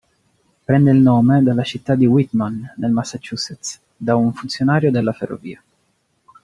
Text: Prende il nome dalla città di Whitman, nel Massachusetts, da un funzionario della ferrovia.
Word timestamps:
Prende 0.65 0.89
il 0.89 0.97
nome 0.97 1.43
dalla 1.43 1.61
città 1.61 1.93
di 1.93 2.07
Whitman, 2.07 2.73
nel 2.77 2.89
Massachusetts, 2.89 3.79
da 3.95 4.15
un 4.15 4.33
funzionario 4.33 4.89
della 4.89 5.13
ferrovia. 5.13 5.61